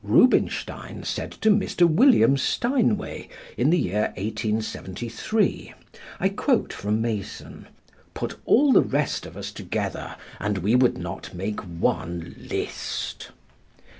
Rubinstein 0.03 1.03
said 1.03 1.29
to 1.41 1.51
Mr. 1.51 1.87
William 1.87 2.35
Steinway, 2.35 3.29
in 3.55 3.69
the 3.69 3.77
year 3.77 4.13
1873 4.17 5.75
(I 6.19 6.29
quote 6.29 6.73
from 6.73 7.01
Mason): 7.03 7.67
"Put 8.15 8.39
all 8.45 8.71
the 8.73 8.81
rest 8.81 9.27
of 9.27 9.37
us 9.37 9.51
together 9.51 10.15
and 10.39 10.57
we 10.57 10.73
would 10.73 10.97
not 10.97 11.31
make 11.35 11.59
one 11.59 12.33
Liszt." 12.39 13.29